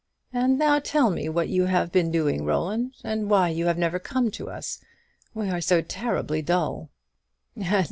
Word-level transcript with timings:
And 0.33 0.57
now 0.57 0.79
tell 0.79 1.11
me 1.11 1.29
what 1.29 1.47
you 1.47 1.65
have 1.65 1.91
been 1.91 2.09
doing, 2.09 2.43
Roland; 2.43 2.95
and 3.03 3.29
why 3.29 3.49
you 3.49 3.67
have 3.67 3.77
never 3.77 3.99
come 3.99 4.31
to 4.31 4.49
us. 4.49 4.79
We 5.35 5.47
are 5.51 5.61
so 5.61 5.83
terribly 5.83 6.41
dull." 6.41 6.89